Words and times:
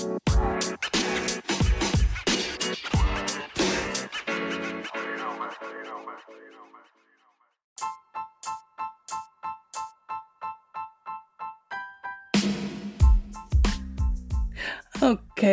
Okay, 0.00 0.14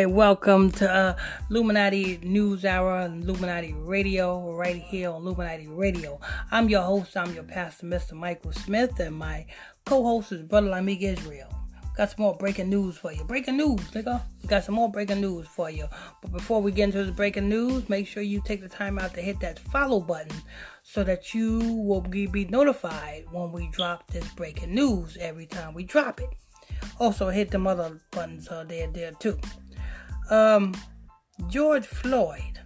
welcome 0.06 0.70
to 0.70 0.88
uh, 0.88 1.16
Illuminati 1.50 2.20
News 2.22 2.64
Hour 2.64 3.00
and 3.00 3.24
Illuminati 3.24 3.72
Radio, 3.72 4.54
right 4.54 4.76
here 4.76 5.10
on 5.10 5.22
Illuminati 5.22 5.66
Radio. 5.66 6.20
I'm 6.52 6.68
your 6.68 6.82
host, 6.82 7.16
I'm 7.16 7.34
your 7.34 7.42
pastor, 7.42 7.86
Mr. 7.86 8.12
Michael 8.12 8.52
Smith, 8.52 9.00
and 9.00 9.16
my 9.16 9.46
co 9.84 10.04
host 10.04 10.30
is 10.30 10.44
Brother 10.44 10.68
Lamig 10.68 11.02
Israel. 11.02 11.65
Got 11.96 12.10
some 12.10 12.24
more 12.24 12.36
breaking 12.36 12.68
news 12.68 12.98
for 12.98 13.10
you. 13.10 13.24
Breaking 13.24 13.56
news, 13.56 13.80
nigga. 13.92 14.20
We 14.42 14.48
got 14.48 14.64
some 14.64 14.74
more 14.74 14.90
breaking 14.90 15.22
news 15.22 15.46
for 15.46 15.70
you. 15.70 15.88
But 16.20 16.30
before 16.30 16.60
we 16.60 16.70
get 16.70 16.84
into 16.84 17.04
the 17.04 17.12
breaking 17.12 17.48
news, 17.48 17.88
make 17.88 18.06
sure 18.06 18.22
you 18.22 18.42
take 18.44 18.60
the 18.60 18.68
time 18.68 18.98
out 18.98 19.14
to 19.14 19.22
hit 19.22 19.40
that 19.40 19.58
follow 19.58 20.00
button 20.00 20.36
so 20.82 21.02
that 21.04 21.32
you 21.32 21.58
will 21.58 22.02
be 22.02 22.44
notified 22.50 23.24
when 23.30 23.50
we 23.50 23.70
drop 23.70 24.06
this 24.08 24.28
breaking 24.34 24.74
news 24.74 25.16
every 25.18 25.46
time 25.46 25.72
we 25.72 25.84
drop 25.84 26.20
it. 26.20 26.28
Also, 27.00 27.30
hit 27.30 27.50
the 27.50 27.60
other 27.64 27.98
buttons 28.10 28.46
uh, 28.48 28.62
there, 28.64 28.88
there 28.88 29.12
too. 29.12 29.38
Um, 30.28 30.74
George 31.48 31.86
Floyd. 31.86 32.60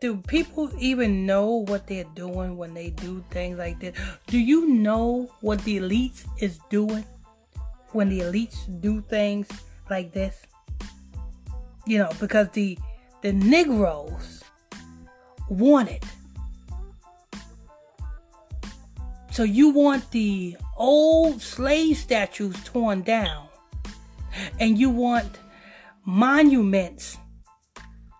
Do 0.00 0.16
people 0.16 0.70
even 0.78 1.26
know 1.26 1.64
what 1.66 1.86
they're 1.86 2.04
doing 2.14 2.56
when 2.56 2.72
they 2.72 2.90
do 2.90 3.22
things 3.30 3.58
like 3.58 3.80
this? 3.80 3.98
Do 4.28 4.38
you 4.38 4.68
know 4.68 5.28
what 5.40 5.62
the 5.64 5.80
elites 5.80 6.24
is 6.40 6.60
doing 6.70 7.04
when 7.92 8.08
the 8.08 8.20
elites 8.20 8.58
do 8.80 9.00
things 9.00 9.48
like 9.90 10.12
this? 10.12 10.42
You 11.86 11.98
know, 11.98 12.10
because 12.20 12.48
the 12.50 12.78
the 13.22 13.32
Negroes 13.32 14.44
want 15.48 15.88
it. 15.90 16.04
So 19.30 19.42
you 19.42 19.70
want 19.70 20.10
the 20.10 20.56
old 20.76 21.40
slave 21.40 21.96
statues 21.96 22.56
torn 22.64 23.02
down, 23.02 23.48
and 24.58 24.78
you 24.78 24.90
want 24.90 25.38
monuments 26.04 27.16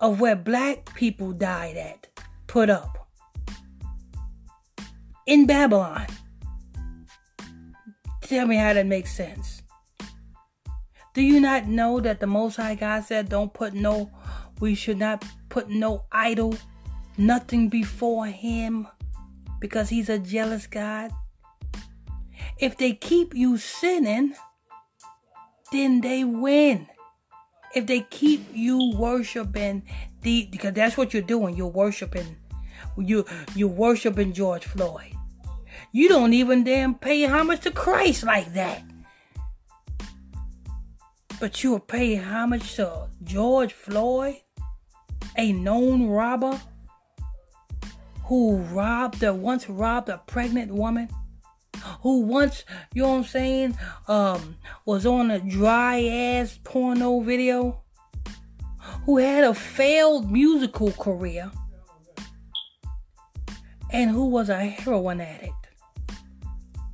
of 0.00 0.20
where 0.20 0.36
black 0.36 0.94
people 0.94 1.32
died 1.32 1.77
at 1.77 2.06
put 2.47 2.70
up 2.70 3.08
in 5.27 5.47
Babylon. 5.47 6.06
Tell 8.22 8.47
me 8.47 8.56
how 8.56 8.75
that 8.75 8.86
makes 8.86 9.12
sense. 9.12 9.58
Do 11.19 11.24
you 11.24 11.41
not 11.41 11.66
know 11.66 11.98
that 11.98 12.20
the 12.20 12.28
Most 12.28 12.55
High 12.55 12.77
God 12.77 13.02
said, 13.02 13.28
Don't 13.28 13.52
put 13.52 13.74
no, 13.74 14.08
we 14.61 14.77
should 14.77 14.98
not 14.98 15.25
put 15.48 15.69
no 15.69 16.05
idol, 16.12 16.56
nothing 17.16 17.69
before 17.69 18.27
Him, 18.27 18.86
because 19.58 19.88
He's 19.88 20.08
a 20.08 20.20
jealous 20.20 20.69
God? 20.69 21.10
If 22.60 22.77
they 22.77 22.92
keep 22.92 23.34
you 23.34 23.58
sinning, 23.58 24.34
then 25.72 26.02
they 26.02 26.22
win. 26.22 26.86
If 27.75 27.88
they 27.88 28.03
keep 28.03 28.47
you 28.55 28.94
worshiping 28.97 29.82
the 30.22 30.47
because 30.53 30.75
that's 30.75 30.97
what 30.97 31.12
you're 31.12 31.22
doing 31.22 31.56
you're 31.56 31.66
worshiping. 31.66 32.36
You 32.97 33.25
you're 33.56 33.66
worshiping 33.66 34.34
george 34.34 34.66
floyd. 34.66 35.14
You 35.91 36.08
don't 36.08 36.32
even 36.32 36.62
damn 36.62 36.94
pay 36.94 37.25
homage 37.25 37.62
to 37.62 37.72
christ 37.72 38.22
like 38.22 38.55
that 38.55 38.84
but 41.41 41.62
you 41.62 41.70
will 41.70 41.81
pay 41.81 42.17
homage 42.17 42.75
to 42.75 43.08
george 43.25 43.72
floyd 43.72 44.36
a 45.36 45.53
known 45.53 46.06
robber 46.08 46.61
who 48.25 48.56
robbed 48.56 49.22
a 49.22 49.32
once 49.32 49.69
robbed 49.69 50.09
a 50.09 50.19
pregnant 50.26 50.72
woman 50.72 51.09
who 52.03 52.21
once, 52.21 52.65
you 52.94 53.03
know 53.03 53.10
what 53.10 53.16
I'm 53.19 53.25
saying, 53.25 53.78
um, 54.06 54.56
was 54.84 55.06
on 55.06 55.31
a 55.31 55.41
dry 55.41 56.03
ass 56.03 56.59
porno 56.65 57.21
video, 57.21 57.82
who 59.05 59.19
had 59.19 59.44
a 59.44 59.55
failed 59.55 60.31
musical 60.31 60.93
career, 60.93 61.50
and 63.93 64.10
who 64.10 64.26
was 64.26 64.49
a 64.49 64.59
heroin 64.59 65.20
addict, 65.20 65.57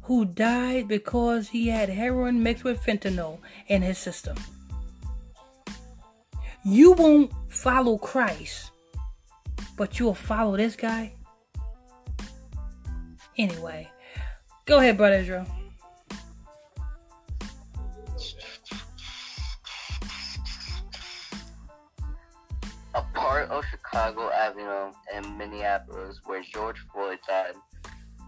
who 0.05 0.25
died 0.25 0.89
because 0.89 1.49
he 1.49 1.69
had 1.69 1.89
heroin 1.89 2.43
mixed 2.43 2.65
with 2.65 2.83
fentanyl 2.83 3.39
in 3.69 3.83
his 3.83 3.99
system. 3.99 4.37
You 6.65 6.93
won't 6.93 7.33
follow 7.49 7.99
Christ, 7.99 8.71
but 9.77 9.99
you'll 9.99 10.15
follow 10.15 10.57
this 10.57 10.77
guy. 10.77 11.15
Anyway, 13.37 13.91
Go 14.67 14.79
ahead, 14.79 14.97
Brother 14.97 15.17
Israel. 15.17 15.47
A 22.95 23.03
part 23.13 23.51
of 23.51 23.63
Chicago 23.71 24.31
Avenue 24.31 24.91
in 25.15 25.37
Minneapolis 25.37 26.19
where 26.25 26.43
George 26.51 26.79
Floyd 26.91 27.19
died 27.29 27.57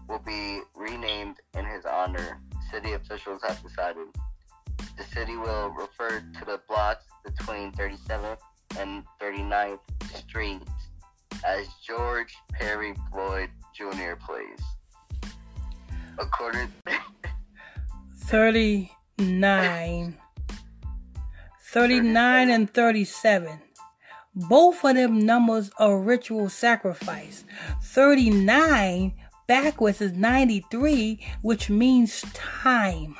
will 0.07 0.19
be 0.19 0.61
renamed 0.75 1.37
honor, 2.07 2.39
city 2.71 2.93
officials 2.93 3.41
have 3.45 3.61
decided. 3.61 4.07
The 4.97 5.03
city 5.03 5.35
will 5.35 5.69
refer 5.69 6.23
to 6.39 6.45
the 6.45 6.61
blocks 6.67 7.03
between 7.25 7.71
37th 7.73 8.37
and 8.79 9.03
39th 9.21 9.79
Streets 10.15 10.71
as 11.45 11.67
George 11.85 12.33
Perry 12.53 12.93
Floyd 13.11 13.49
Jr. 13.75 14.15
Place 14.25 14.63
according 16.19 16.71
39 18.15 20.17
39 21.61 22.49
and 22.49 22.73
37 22.73 23.59
both 24.33 24.83
of 24.83 24.95
them 24.95 25.19
numbers 25.19 25.69
are 25.77 25.99
ritual 25.99 26.49
sacrifice 26.49 27.43
39 27.83 29.13
backwards 29.47 30.01
is 30.01 30.13
93 30.13 31.19
which 31.41 31.69
means 31.69 32.21
time. 32.33 33.15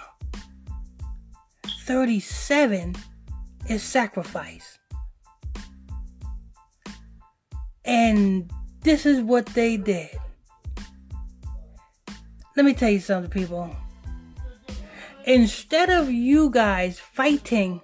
37 1.86 2.96
is 3.70 3.82
sacrifice. 3.82 4.78
And 7.86 8.52
this 8.82 9.06
is 9.06 9.22
what 9.22 9.46
they 9.48 9.78
did. 9.78 10.10
Let 12.58 12.66
me 12.66 12.74
tell 12.74 12.90
you 12.90 13.00
something, 13.00 13.32
people. 13.32 13.74
Instead 15.26 15.90
of 15.90 16.10
you 16.10 16.50
guys 16.50 17.00
fighting 17.00 17.82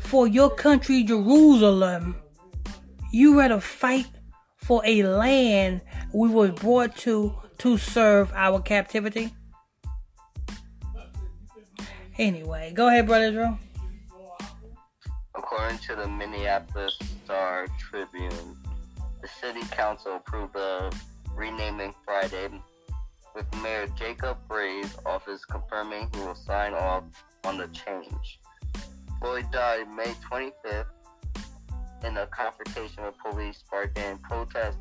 for 0.00 0.26
your 0.26 0.50
country, 0.50 1.02
Jerusalem, 1.02 2.16
you 3.12 3.38
rather 3.38 3.60
fight 3.60 4.08
for 4.56 4.82
a 4.84 5.02
land 5.04 5.82
we 6.12 6.28
were 6.28 6.48
brought 6.48 6.96
to 6.96 7.34
to 7.62 7.78
serve 7.78 8.32
our 8.34 8.60
captivity. 8.60 9.32
Anyway, 12.18 12.72
go 12.74 12.88
ahead, 12.88 13.06
brother 13.06 13.30
Drew. 13.30 13.56
According 15.36 15.78
to 15.78 15.94
the 15.94 16.08
Minneapolis 16.08 16.98
Star 17.24 17.68
Tribune, 17.78 18.56
the 19.20 19.28
city 19.28 19.60
council 19.70 20.16
approved 20.16 20.54
the 20.54 20.92
renaming 21.36 21.94
Friday 22.04 22.48
with 23.36 23.46
Mayor 23.62 23.86
Jacob 23.96 24.38
Frey's 24.48 24.96
office 25.06 25.44
confirming 25.44 26.10
he 26.12 26.18
will 26.18 26.34
sign 26.34 26.74
off 26.74 27.04
on 27.44 27.58
the 27.58 27.68
change. 27.68 28.40
Floyd 29.20 29.46
died 29.52 29.86
May 29.94 30.12
25th 30.28 30.86
in 32.02 32.16
a 32.16 32.26
confrontation 32.26 33.04
with 33.04 33.14
police 33.24 33.58
sparking 33.58 34.18
protests 34.18 34.78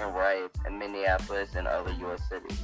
and 0.00 0.14
riots 0.14 0.58
in 0.66 0.78
Minneapolis 0.78 1.54
and 1.54 1.66
other 1.66 1.92
U.S. 2.00 2.20
cities, 2.28 2.60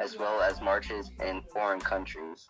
as 0.00 0.18
well 0.18 0.40
as 0.40 0.60
marches 0.60 1.10
in 1.24 1.42
foreign 1.52 1.80
countries. 1.80 2.46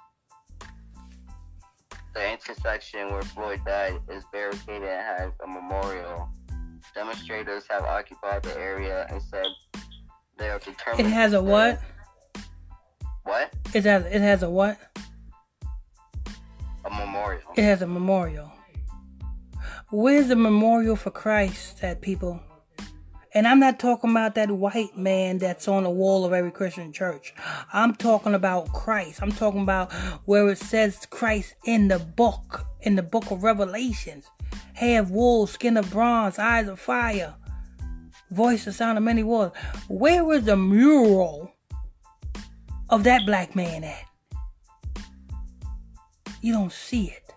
The 2.15 2.33
intersection 2.33 3.11
where 3.11 3.23
Floyd 3.23 3.61
died 3.67 3.99
is 4.09 4.25
barricaded 4.33 4.89
and 4.89 5.03
has 5.03 5.33
a 5.43 5.47
memorial. 5.49 6.29
Demonstrators 6.95 7.65
have 7.69 7.83
occupied 7.83 8.45
the 8.45 8.57
area 8.57 9.07
and 9.11 9.21
said 9.21 9.47
they 10.39 10.49
are 10.49 10.61
determined. 10.61 11.07
It 11.07 11.11
has 11.11 11.33
a 11.33 11.43
what? 11.43 11.81
What? 13.25 13.53
It 13.75 13.85
has 13.85 14.05
it 14.05 14.21
has 14.21 14.43
a 14.43 14.51
what? 14.51 14.79
A 16.85 16.91
memorial. 16.91 17.53
It 17.57 17.63
has 17.63 17.83
a 17.83 17.87
memorial. 17.87 18.53
Where's 19.91 20.29
the 20.29 20.37
memorial 20.37 20.97
for 20.97 21.11
Christ 21.11 21.83
at 21.83 22.01
people? 22.01 22.41
And 23.37 23.49
I'm 23.49 23.59
not 23.59 23.81
talking 23.81 24.13
about 24.13 24.37
that 24.37 24.49
white 24.53 24.97
man 24.97 25.39
that's 25.39 25.67
on 25.67 25.83
the 25.83 25.91
wall 25.91 26.25
of 26.25 26.33
every 26.33 26.53
Christian 26.53 26.93
church. 26.93 27.35
I'm 27.73 27.93
talking 27.97 28.33
about 28.33 28.73
Christ. 28.73 29.21
I'm 29.21 29.33
talking 29.33 29.63
about 29.63 29.93
where 30.25 30.49
it 30.51 30.59
says 30.59 31.05
Christ 31.11 31.55
in 31.65 31.89
the 31.89 31.99
book, 31.99 32.65
in 32.83 32.95
the 32.95 33.03
book 33.03 33.33
of 33.33 33.43
Revelations. 33.43 34.31
Of 34.81 35.11
wool, 35.11 35.47
skin 35.47 35.77
of 35.77 35.91
bronze, 35.91 36.39
eyes 36.39 36.69
of 36.69 36.79
fire, 36.79 37.35
voice 38.31 38.65
the 38.65 38.73
sound 38.73 38.99
of 38.99 39.05
many 39.05 39.23
waters. 39.23 39.57
Where 39.89 40.33
is 40.33 40.45
the 40.45 40.57
mural 40.57 41.53
of 42.91 43.05
that 43.05 43.25
black 43.25 43.55
man 43.57 43.85
at? 43.85 44.05
You 46.41 46.53
don't 46.53 46.73
see 46.73 47.13
it. 47.13 47.33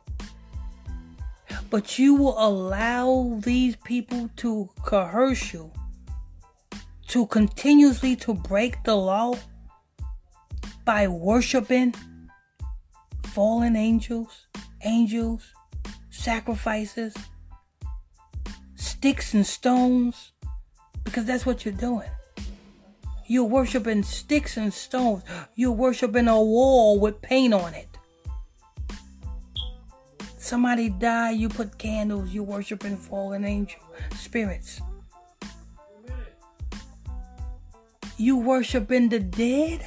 But 1.70 1.98
you 2.00 2.16
will 2.16 2.36
allow 2.38 3.40
these 3.40 3.76
people 3.78 4.30
to 4.38 4.70
coerce 4.84 5.54
you 5.54 5.72
to 7.07 7.25
continuously 7.27 8.15
to 8.18 8.33
break 8.33 8.83
the 8.83 8.95
law 8.95 9.36
by 10.86 11.07
worshiping 11.07 11.94
fallen 13.24 13.75
angels, 13.75 14.48
angels, 14.83 15.54
sacrifices, 16.09 17.15
sticks 18.75 19.33
and 19.33 19.45
stones, 19.45 20.31
because 21.04 21.25
that's 21.25 21.45
what 21.45 21.63
you're 21.63 21.74
doing. 21.74 22.09
You're 23.27 23.44
worshiping 23.44 24.03
sticks 24.03 24.57
and 24.57 24.74
stones. 24.74 25.24
You're 25.56 25.74
worshiping 25.74 26.27
a 26.27 26.42
wall 26.42 27.00
with 27.00 27.21
paint 27.21 27.53
on 27.53 27.74
it. 27.74 27.89
Somebody 30.38 30.89
died, 30.89 31.38
you 31.38 31.50
put 31.50 31.77
candles, 31.77 32.33
you're 32.33 32.44
worshiping 32.44 32.95
fallen 32.95 33.44
angel 33.44 33.81
spirits. 34.15 34.80
You 38.18 38.38
worshiping 38.38 39.10
the 39.10 39.19
dead? 39.19 39.86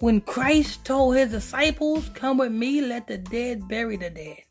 When 0.00 0.20
Christ 0.20 0.84
told 0.84 1.16
his 1.16 1.30
disciples, 1.30 2.08
Come 2.14 2.38
with 2.38 2.52
me, 2.52 2.80
let 2.80 3.06
the 3.06 3.18
dead 3.18 3.68
bury 3.68 3.96
the 3.96 4.10
dead. 4.10 4.42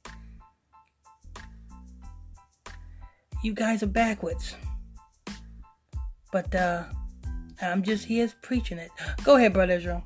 You 3.43 3.53
guys 3.53 3.81
are 3.81 3.87
backwards. 3.87 4.55
But 6.31 6.53
uh 6.53 6.83
I'm 7.61 7.81
just 7.81 8.05
here 8.05 8.31
preaching 8.41 8.77
it. 8.77 8.91
Go 9.23 9.37
ahead, 9.37 9.53
Brother 9.53 9.73
Israel 9.73 10.03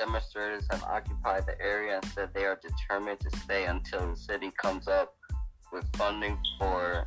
demonstrators 0.00 0.64
have 0.70 0.82
occupied 0.84 1.44
the 1.44 1.60
area 1.60 1.96
and 1.96 2.04
said 2.12 2.30
they 2.32 2.46
are 2.46 2.58
determined 2.62 3.20
to 3.20 3.30
stay 3.36 3.66
until 3.66 4.10
the 4.10 4.16
city 4.16 4.50
comes 4.56 4.88
up 4.88 5.14
with 5.74 5.84
funding 5.94 6.38
for 6.58 7.06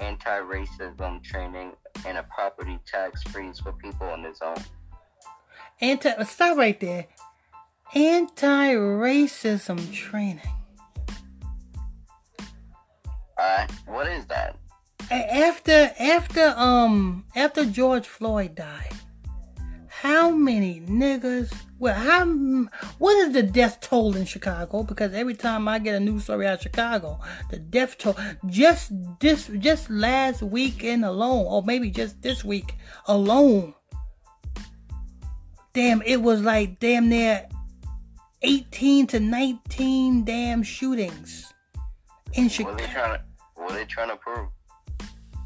anti-racism 0.00 1.22
training 1.22 1.70
and 2.06 2.18
a 2.18 2.22
property 2.24 2.78
tax 2.86 3.22
freeze 3.24 3.58
for 3.60 3.72
people 3.72 4.12
in 4.14 4.22
the 4.22 4.34
zone. 4.34 4.56
Anti, 5.80 6.22
stop 6.24 6.56
right 6.56 6.78
there. 6.78 7.06
Anti-racism 7.94 9.92
training. 9.92 10.40
Uh, 13.38 13.66
what 13.86 14.06
is 14.06 14.26
that? 14.26 14.56
After 15.10 15.92
after 15.98 16.54
um 16.56 17.24
after 17.34 17.64
George 17.64 18.06
Floyd 18.06 18.54
died, 18.54 18.94
how 20.00 20.30
many 20.30 20.80
niggas 20.80 21.52
well 21.78 21.94
how 21.94 22.24
what 22.96 23.14
is 23.18 23.34
the 23.34 23.42
death 23.42 23.80
toll 23.80 24.16
in 24.16 24.24
chicago? 24.24 24.82
Because 24.82 25.12
every 25.12 25.34
time 25.34 25.68
i 25.68 25.78
get 25.78 25.94
a 25.94 26.00
news 26.00 26.24
story 26.24 26.46
out 26.46 26.54
of 26.54 26.62
chicago 26.62 27.20
the 27.50 27.58
death 27.58 27.98
toll 27.98 28.16
just 28.46 28.92
this 29.20 29.50
just 29.58 29.90
last 29.90 30.40
weekend 30.40 31.04
alone 31.04 31.44
or 31.46 31.62
maybe 31.62 31.90
just 31.90 32.22
this 32.22 32.42
week 32.42 32.76
alone 33.08 33.74
damn 35.74 36.00
it 36.06 36.22
was 36.22 36.40
like 36.40 36.80
damn 36.80 37.10
near 37.10 37.46
18 38.40 39.06
to 39.06 39.20
19 39.20 40.24
damn 40.24 40.62
shootings 40.62 41.52
in 42.32 42.48
chicago 42.48 42.72
what 42.74 42.80
are 42.80 42.86
they 42.86 42.92
trying 42.94 43.18
to, 43.18 43.24
what 43.54 43.70
are 43.70 43.74
they 43.74 43.84
trying 43.84 44.08
to 44.08 44.16
prove? 44.16 44.48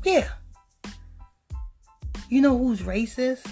Yeah. 0.05 0.29
You 2.29 2.41
know 2.41 2.57
who's 2.57 2.83
racist 2.83 3.45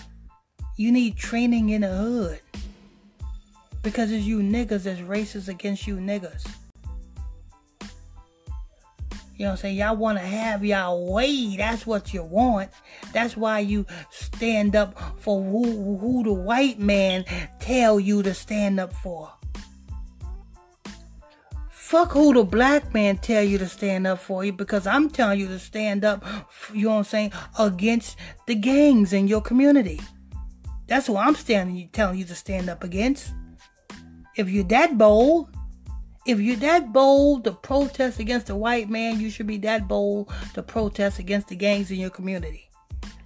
you 0.83 0.91
need 0.91 1.17
training 1.17 1.71
in 1.71 1.83
the 1.83 1.89
hood. 1.89 2.41
Because 3.83 4.11
it's 4.11 4.25
you 4.25 4.41
niggas 4.41 4.83
that's 4.83 5.01
racist 5.01 5.47
against 5.47 5.87
you 5.87 5.97
niggas. 5.97 6.45
You 9.37 9.47
know 9.47 9.47
what 9.47 9.51
I'm 9.51 9.57
saying? 9.59 9.77
Y'all 9.77 9.97
want 9.97 10.19
to 10.19 10.25
have 10.25 10.65
y'all 10.65 11.13
way. 11.13 11.57
That's 11.57 11.87
what 11.87 12.13
you 12.13 12.25
want. 12.25 12.71
That's 13.13 13.37
why 13.37 13.61
you 13.61 13.87
stand 14.11 14.75
up 14.75 14.99
for 15.21 15.41
who, 15.41 15.99
who 15.99 16.25
the 16.25 16.33
white 16.33 16.81
man 16.81 17.25
tell 17.61 18.01
you 18.01 18.23
to 18.25 18.35
stand 18.35 18.81
up 18.81 18.93
for. 18.93 19.33
Fuck 21.71 22.13
who 22.13 22.35
the 22.35 22.43
black 22.43 22.93
man 22.93 23.19
tell 23.19 23.43
you 23.43 23.59
to 23.59 23.69
stand 23.69 24.07
up 24.07 24.19
for 24.19 24.45
you 24.45 24.53
because 24.53 24.87
I'm 24.87 25.11
telling 25.11 25.39
you 25.39 25.47
to 25.49 25.59
stand 25.59 26.05
up, 26.05 26.25
you 26.73 26.85
know 26.85 26.91
what 26.91 26.99
I'm 26.99 27.05
saying, 27.05 27.33
against 27.59 28.17
the 28.47 28.55
gangs 28.57 29.13
in 29.13 29.29
your 29.29 29.43
community. 29.43 30.01
That's 30.93 31.07
who 31.07 31.17
I'm 31.17 31.35
standing 31.37 31.89
telling 31.89 32.19
you 32.19 32.27
to 32.27 32.35
stand 32.35 32.69
up 32.69 32.85
against. 32.85 33.33
If 34.37 34.51
you're 34.51 34.63
that 34.65 34.99
bold, 34.99 35.49
if 36.27 36.39
you're 36.39 36.57
that 36.57 36.93
bold 36.93 37.45
to 37.45 37.53
protest 37.53 38.19
against 38.19 38.49
the 38.49 38.57
white 38.57 38.91
man, 38.91 39.19
you 39.19 39.31
should 39.31 39.47
be 39.47 39.57
that 39.61 39.89
bold 39.89 40.31
to 40.53 40.63
protest 40.63 41.19
against 41.19 41.49
the 41.49 41.57
gangs 41.57 41.91
in 41.91 41.97
your 41.97 42.11
community. 42.11 42.69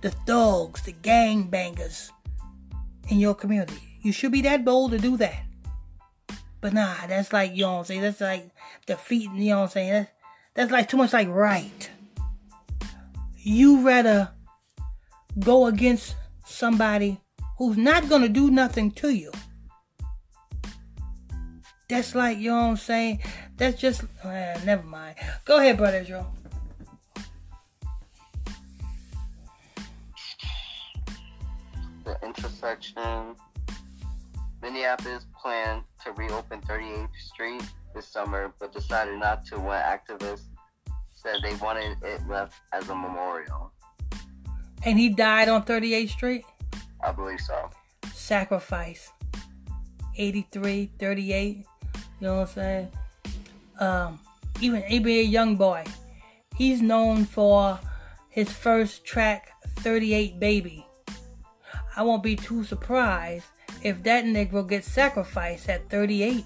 The 0.00 0.12
thugs, 0.12 0.82
the 0.82 0.92
gang 0.92 1.50
bangers 1.50 2.12
in 3.08 3.18
your 3.18 3.34
community. 3.34 3.98
You 4.00 4.12
should 4.12 4.30
be 4.30 4.42
that 4.42 4.64
bold 4.64 4.92
to 4.92 4.98
do 4.98 5.16
that. 5.16 5.42
But 6.60 6.72
nah, 6.72 6.94
that's 7.08 7.32
like, 7.32 7.50
you 7.56 7.62
know 7.62 7.72
what 7.72 7.78
I'm 7.78 7.84
saying? 7.86 8.02
That's 8.02 8.20
like 8.20 8.48
defeating, 8.86 9.38
you 9.38 9.50
know 9.50 9.56
what 9.56 9.62
I'm 9.64 9.70
saying? 9.70 9.92
That's, 9.92 10.10
that's 10.54 10.70
like 10.70 10.88
too 10.88 10.98
much 10.98 11.12
like 11.12 11.26
right. 11.26 11.90
You 13.38 13.84
rather 13.84 14.30
go 15.40 15.66
against 15.66 16.14
somebody 16.44 17.20
who's 17.58 17.76
not 17.76 18.08
going 18.08 18.22
to 18.22 18.28
do 18.28 18.50
nothing 18.50 18.90
to 18.92 19.10
you. 19.10 19.32
That's 21.88 22.14
like, 22.14 22.38
you 22.38 22.50
know 22.50 22.56
what 22.56 22.70
I'm 22.70 22.76
saying? 22.76 23.20
That's 23.56 23.80
just, 23.80 24.02
uh, 24.24 24.58
never 24.64 24.82
mind. 24.82 25.16
Go 25.44 25.58
ahead, 25.58 25.78
Brother 25.78 25.98
Israel. 25.98 26.34
The 32.04 32.18
intersection. 32.22 33.36
Minneapolis 34.62 35.26
planned 35.40 35.82
to 36.04 36.12
reopen 36.12 36.60
38th 36.62 37.08
Street 37.24 37.62
this 37.94 38.08
summer, 38.08 38.52
but 38.58 38.72
decided 38.72 39.18
not 39.18 39.46
to 39.46 39.60
when 39.60 39.80
activists 39.80 40.46
said 41.12 41.36
they 41.42 41.54
wanted 41.56 41.96
it 42.02 42.20
left 42.28 42.54
as 42.72 42.88
a 42.88 42.94
memorial. 42.94 43.72
And 44.84 44.98
he 44.98 45.08
died 45.08 45.48
on 45.48 45.64
38th 45.64 46.10
Street? 46.10 46.44
I 47.06 47.12
believe 47.12 47.40
so. 47.40 47.70
Sacrifice. 48.12 49.12
83, 50.16 50.90
38. 50.98 51.56
You 51.56 51.64
know 52.20 52.34
what 52.34 52.40
I'm 52.40 52.46
saying? 52.54 52.92
Um, 53.78 54.20
even 54.60 54.82
NBA 54.82 55.30
Young 55.30 55.56
Boy. 55.56 55.84
He's 56.56 56.82
known 56.82 57.24
for 57.24 57.78
his 58.28 58.50
first 58.50 59.04
track, 59.04 59.52
38 59.76 60.40
Baby. 60.40 60.86
I 61.94 62.02
won't 62.02 62.22
be 62.22 62.34
too 62.34 62.64
surprised 62.64 63.44
if 63.82 64.02
that 64.02 64.24
Negro 64.24 64.68
gets 64.68 64.90
sacrificed 64.90 65.68
at 65.68 65.88
38. 65.88 66.44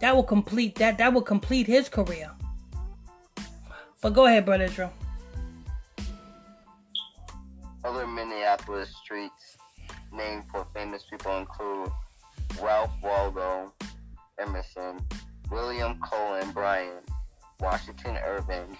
That 0.00 0.14
will 0.14 0.24
complete 0.24 0.74
that 0.76 0.98
that 0.98 1.14
will 1.14 1.22
complete 1.22 1.66
his 1.66 1.88
career. 1.88 2.30
But 4.00 4.14
go 4.14 4.26
ahead, 4.26 4.44
brother 4.44 4.68
Drew. 4.68 4.90
Minneapolis 8.72 8.96
streets 9.04 9.58
named 10.12 10.44
for 10.50 10.66
famous 10.74 11.04
people 11.04 11.36
include 11.36 11.90
Ralph 12.62 12.90
Waldo 13.02 13.70
Emerson, 14.38 14.98
William 15.50 16.00
Cullen 16.00 16.50
Bryant, 16.52 17.06
Washington 17.60 18.16
Irving, 18.24 18.76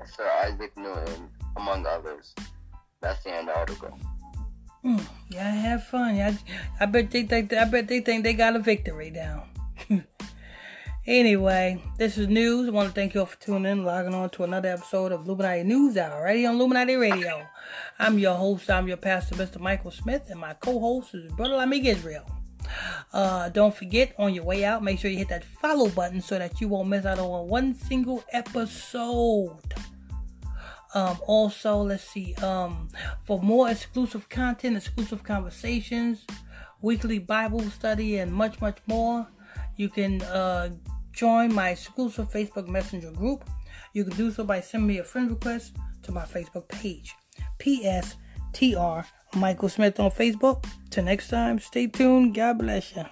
and 0.00 0.08
Sir 0.08 0.28
Isaac 0.42 0.76
Newton, 0.76 1.30
among 1.56 1.86
others. 1.86 2.34
That's 3.00 3.22
the 3.22 3.36
end 3.36 3.48
article. 3.48 3.96
Mm, 4.84 5.06
yeah, 5.28 5.50
have 5.50 5.84
fun. 5.84 6.16
I, 6.16 6.36
I 6.80 6.86
bet 6.86 7.12
they 7.12 7.22
think 7.22 7.52
I 7.52 7.64
bet 7.66 7.86
they 7.86 8.00
think 8.00 8.24
they 8.24 8.34
got 8.34 8.56
a 8.56 8.58
victory 8.58 9.10
down. 9.10 9.42
Anyway, 11.06 11.80
this 11.98 12.18
is 12.18 12.26
news. 12.26 12.66
I 12.66 12.72
want 12.72 12.88
to 12.88 12.92
thank 12.92 13.14
you 13.14 13.20
all 13.20 13.26
for 13.26 13.40
tuning 13.40 13.70
in, 13.70 13.84
logging 13.84 14.12
on 14.12 14.28
to 14.30 14.42
another 14.42 14.70
episode 14.70 15.12
of 15.12 15.24
Illuminati 15.24 15.62
News 15.62 15.96
Hour, 15.96 16.24
right 16.24 16.36
here 16.36 16.48
on 16.48 16.56
Illuminati 16.56 16.96
Radio. 16.96 17.46
I'm 18.00 18.18
your 18.18 18.34
host, 18.34 18.68
I'm 18.68 18.88
your 18.88 18.96
pastor, 18.96 19.36
Mr. 19.36 19.60
Michael 19.60 19.92
Smith, 19.92 20.24
and 20.30 20.40
my 20.40 20.54
co-host 20.54 21.14
is 21.14 21.30
Brother 21.34 21.54
Lamig 21.54 21.84
Israel. 21.84 22.28
Uh, 23.12 23.50
don't 23.50 23.72
forget, 23.72 24.16
on 24.18 24.34
your 24.34 24.42
way 24.42 24.64
out, 24.64 24.82
make 24.82 24.98
sure 24.98 25.08
you 25.08 25.18
hit 25.18 25.28
that 25.28 25.44
follow 25.44 25.88
button 25.90 26.20
so 26.20 26.40
that 26.40 26.60
you 26.60 26.66
won't 26.66 26.88
miss 26.88 27.06
out 27.06 27.20
on 27.20 27.46
one 27.46 27.72
single 27.72 28.24
episode. 28.32 29.74
Um, 30.92 31.18
also, 31.28 31.82
let's 31.82 32.02
see, 32.02 32.34
um, 32.42 32.88
for 33.22 33.40
more 33.40 33.70
exclusive 33.70 34.28
content, 34.28 34.76
exclusive 34.76 35.22
conversations, 35.22 36.26
weekly 36.82 37.20
Bible 37.20 37.62
study, 37.70 38.18
and 38.18 38.32
much, 38.32 38.60
much 38.60 38.78
more, 38.88 39.28
you 39.76 39.88
can 39.88 40.20
uh, 40.22 40.70
join 41.16 41.52
my 41.52 41.70
exclusive 41.70 42.30
Facebook 42.30 42.68
Messenger 42.68 43.10
group. 43.10 43.44
You 43.94 44.04
can 44.04 44.16
do 44.16 44.30
so 44.30 44.44
by 44.44 44.60
sending 44.60 44.86
me 44.86 44.98
a 44.98 45.04
friend 45.04 45.30
request 45.30 45.74
to 46.02 46.12
my 46.12 46.24
Facebook 46.24 46.68
page. 46.68 47.14
PSTR 47.58 49.04
Michael 49.34 49.68
Smith 49.68 49.98
on 49.98 50.10
Facebook. 50.10 50.64
Till 50.90 51.04
next 51.04 51.28
time, 51.28 51.58
stay 51.58 51.86
tuned. 51.86 52.34
God 52.34 52.58
bless 52.58 52.94
you. 52.94 53.04